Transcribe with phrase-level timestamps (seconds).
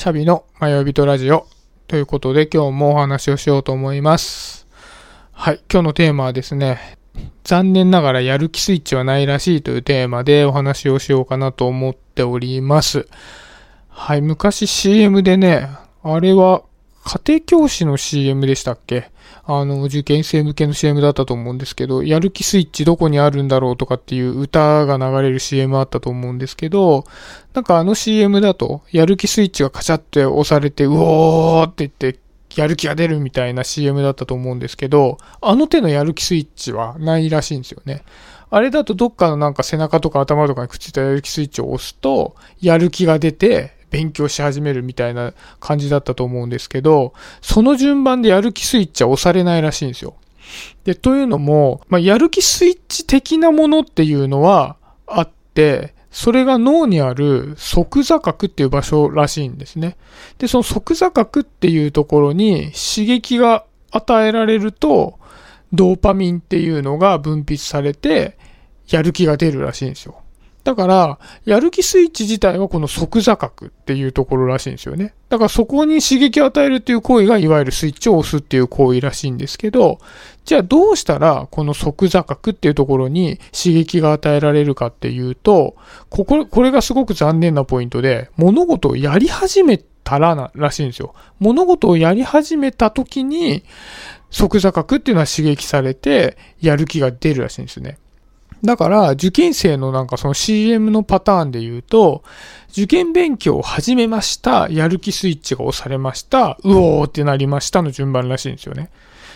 [0.00, 1.46] シャビの迷い人ラジオ
[1.86, 4.66] ということで今日もお話をしようと思います。
[5.30, 6.96] はい、今日のテーマはですね、
[7.44, 13.08] 残念ながらやる気スイッチはないらしいというテーマでお話をしようかなと思っております。
[13.90, 15.68] はい、昔 CM でね、
[16.02, 16.62] あれは
[17.10, 19.10] 家庭教師の CM でしたっけ？
[19.44, 27.04] あの、受験生向けの CM だったと思うんですけど、やる気スイッチどこにあるんだろうとかっていう歌が流れる CM あったと思うんですけど、
[27.52, 32.20] なんかあの CM だと、やる気スイッチがカチャって押されて、うおーって言って、
[32.54, 38.04] やる気が出るみたいな CM だったと思うんですけど、あの手のやる気スイッチはないらしいんですよね。
[38.50, 50.14] あれだとどっかのなんか背中とか頭とかにくっついたやる気スイッチを押すと、やる気が出て、勉強し始めるみたいな感じだったと思うんですけど、その順番でやる気スイッチは押されないらしいんですよ。
[50.84, 54.76] で、というのも、まあ、やる気スイッチ的なものっていうのは
[55.06, 59.96] あって、それが脳にある側座角っていう場所らしいんですね。
[60.38, 65.18] で、その側座角っていうところに刺激が与えられると、
[65.72, 68.36] ドーパミンっていうのが分泌されて、
[68.88, 70.20] やる気が出るらしいんですよ。
[70.70, 75.14] だから、やる気スイッチ自体はこの側座角っていうところらしいんですよね。
[75.28, 79.98] だからそこに刺激を与えるっていう行為がいわゆるスイッチを押すっていう行為らしいんですけど、
[80.44, 85.74] じゃあどうしたらこの側座角っていうところに刺激が与えられるかっていうと、
[86.08, 91.14] ここ、これがすごく残念なポイントで、物事をやり始めたらな、らしいんですよ。
[91.40, 93.64] 物事をやり始めた時に、
[94.30, 97.98] 側座角っていうのは刺激されて、やる気が出るらしいんですよね。
[98.62, 102.22] だから、受験生のなんかその CM のパターンで言うと、
[102.70, 108.90] 受験勉強を始めました、やる気スイッチが押されました、うおーってなりましたの順番らしいんですよね。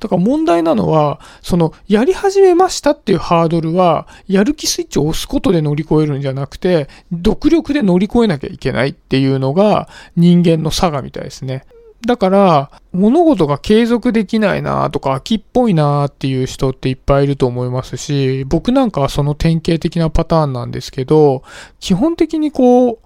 [0.00, 11.64] だから問題なのは、その、やり始めましたっていうハードルは、やる気スイッチを押すことで乗り越えるんじゃなくて、独力で乗り越えなきゃいけないっていうのが人間の差がみたいですね。
[12.06, 21.42] だから、物事が継続できないなとか、秋っぽいなっていう人っていっぱいいると思いますし、僕なんかはその典型的なパターンなんですけど、
[21.80, 22.98] 基本的にこう、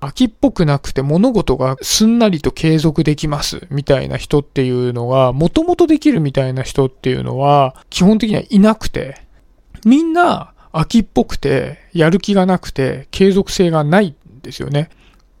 [0.00, 9.22] 秋っぽくなくて物事がすんなりと継続できますみたいな人っていうのが、もともとできるみたいな人っていうのは、基本的にはいなくて、
[9.84, 14.90] みんな秋っぽくて、やる気がなくて、継続性がないんですよね。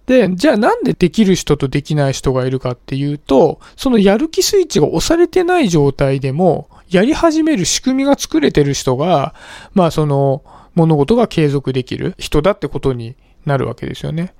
[0.06, 9.34] で、じゃあなんでできる人とできない人がいるかっていうと、そのやる気スイッチが押されてない状態でも、やり始める仕組みが作れてる人が、
[9.74, 10.44] まあその
[10.76, 14.32] 物事が継続できる人だってことになるわけですよね。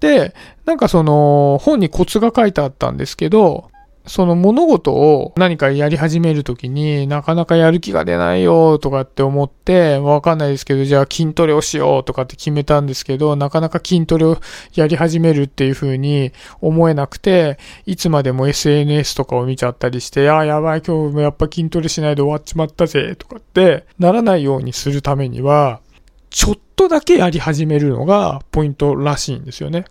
[0.00, 0.34] で、
[0.66, 3.70] なんかその本にコツが書いてあったんですけど、
[4.06, 14.38] その物事を何かやり始めるときになかなかやる気が出ないよとかって思って、わかんないですけど、じゃあ筋トレをしようとかって決めたんですけど、なかなか筋トレを
[14.74, 25.80] やり始めるっていう風に思えなくて、いつまでも SNS とかを見ちゃったりして、ああ、やばい、今日もやっぱ筋トレしないで終わっちまったぜとかってならないようにするためには、
[26.28, 29.86] ちょっとだけやり始めるのがポイントらしいんですよね。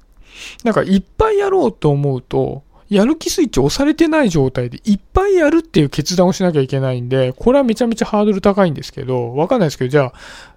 [0.64, 10.14] なんかいっぱいやろうと思うと、やる気スイッチ押されてない状態でいっぱいやるっていう決断をしなきゃいけないんで、これはめちゃめちゃハードル高いんですけど、わかんないですけど、じゃあ、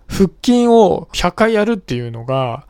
[0.08, 2.66] 腹筋を100回やるっていうのが、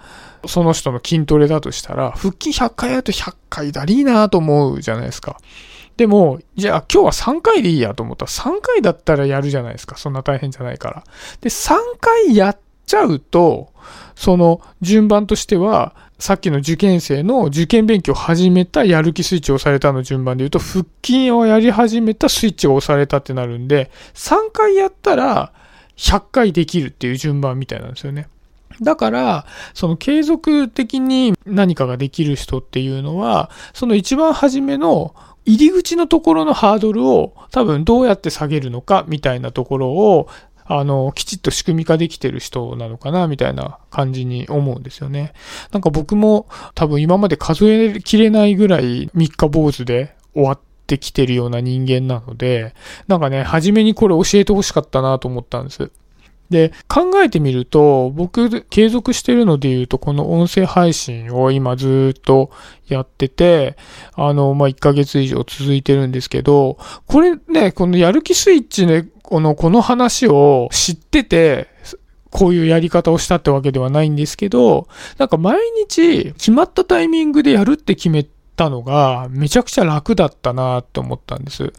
[0.46, 5.38] その人の筋トレだとしたら、腹筋100回やると100回だりーなと思うじゃないですか。
[5.96, 9.96] でも、じゃあ今日は3回でいいやと思ったら、3回だったらやるじゃないですか。
[9.96, 11.04] そんな大変じゃないから。
[11.40, 13.72] で、3回やっちゃうと、
[14.14, 25.52] その順番としては、さっきの受験生の受験勉強を始めたやる気スイッチを押されたの順番で言うと、腹筋をやり始めたスイッチが押されたってなるんで、3回やったら
[25.96, 28.28] 100回できるっていう順番みたいなんですよね。
[28.80, 35.14] だから、その継続的に何かができる人っていうのは、その一番初めの
[35.44, 40.28] 入り口のところのハードルを多分どうやって下げるのかみたいなところを
[40.68, 45.32] あの、きちっと仕組み化できてる人なのかな、みたいな感じに思うんですよね。
[45.72, 52.74] なんか僕も多分今まで数えきれないぐらい三日坊主で終わってきてるような人間なので、
[53.06, 55.90] なんかね、初めにこれ教えてほしかったなと思ったんです。
[56.50, 62.50] で、考えてみると、僕、継続してるので言うと、この音声配信を今ずっと
[62.86, 63.76] やってて、
[64.14, 71.68] あの、まあ、1ヶ月以上続いてるんですけど、これね、このやる気スイッチね、この、この話を知ってて、
[72.30, 74.86] こういうやり方をしたってわけではないんですけど、
[75.18, 75.58] なんか毎
[75.88, 81.72] 日決まったタイミングでやるって決めたのがめちゃくちゃ楽だったなって思ったんです。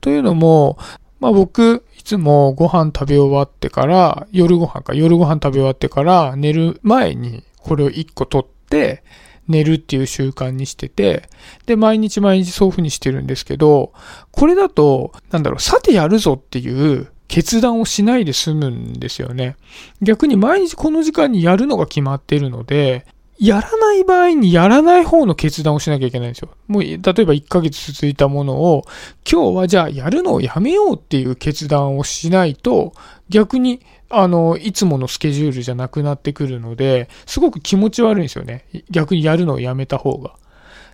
[0.00, 0.78] というのも、
[1.18, 9.02] まあ僕、いつもご飯食べ終わってから、夜ご飯か、夜ご飯食べ終わってから寝る前にこれを1個取って、
[9.48, 11.28] 寝るっていう習慣にしてて、
[11.66, 13.92] で、毎日毎日そういう風にしてるんですけど、
[14.30, 19.56] これだと、なんだろう、さてやるぞっていう決断をしないで済むんですよね。
[20.00, 23.06] 逆に毎日この時間にやるのが決まってるので、
[23.38, 26.50] やらない場合にやらない方の決断をしなきゃいけないんですよ。
[26.68, 28.84] もう、例えば1ヶ月続いたものを、
[29.30, 32.92] 今日はじゃあやるのをやめようっていう決断をしないと、
[33.28, 33.80] 逆に、
[34.10, 38.66] あの、いつものスケジュールじゃなくなってくるので、すごく気持ち悪いんですよね。
[38.90, 40.34] 逆にやるのをやめた方が。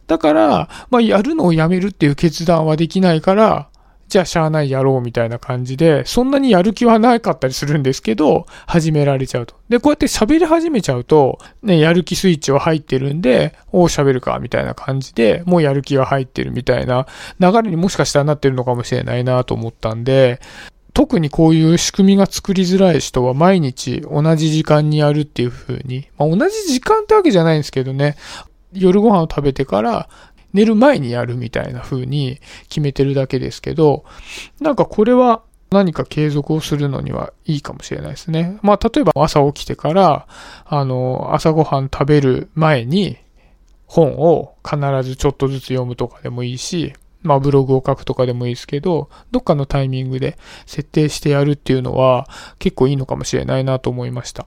[0.06, 3.68] だから、まあ、やるのをやめるっていう決断はできないから、
[4.08, 9.54] じゃあしゃあないやろうみたいな感じで、そんなにやる気はなかったりするんですけど、始められちゃうと。
[9.68, 17.06] で、こうやって喋り始めちゃうと、ね、やる気スイッチは入ってるんで、おう喋るか、みたいな感じで、もうやる気が入ってるみたいな
[17.38, 20.40] 流れにもしかしたらなってるのかもしれないなと思ったんで、
[20.94, 28.16] 特にこういう仕組みが作りづらい人は毎日同じ時間にやるっていう風に、まあ、同じ時間ってわけじゃないんですけどね、
[28.72, 30.08] 夜ご飯を食べてから
[30.52, 34.04] 寝る前にやるみたいな風に決めてるだけですけど、
[34.60, 38.58] なんかこれは何か継続をするのにはいいかもしれないですね。
[38.62, 40.26] まあ、例えば朝起きてから、
[40.64, 43.18] あの、朝ごはん食べる前に
[43.86, 52.28] 本を必ずちょっとずつ読むとかでもいいし、まあ、ブログを書くとかでもいいですけど、どっかのタイミングで設定してやるっていうのは
[52.58, 54.46] 結構いいのかもしれないなと思いました。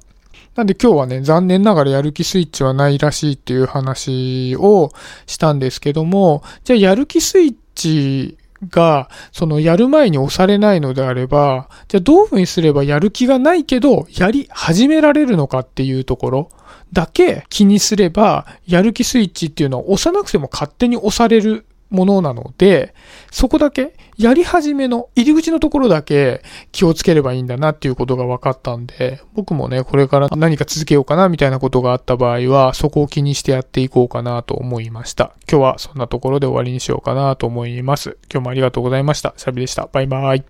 [0.56, 4.92] なんで今日はね、残念ながらやる気スイッチはないらしいっていう話を
[5.26, 8.38] したんですけども、じゃあやる気スイッチ
[8.70, 16.50] が、そのやる前に押されないのであれば、じゃあどういうふうにすればやる気がないけど、やり始められるのかっていうところ
[16.92, 22.96] だけ気にすれば、やる気スイッチっていうのは押さなくても勝手に押されるものなので、
[23.30, 26.42] そこだけ、やり始めの入り口のところだけ
[26.72, 35.34] 気をつければいいんだなっていうことが分かったんで、僕もね、これから何か続けようかなみたいなことがあった場合は、そこを気にしてやっていこうかなと思いました。
[35.50, 38.18] 今日はそんなところで終わりにしようかなと思います。
[38.32, 39.34] 今日もありがとうございました。
[39.38, 39.90] シャビでした。
[39.92, 40.40] バイバイ。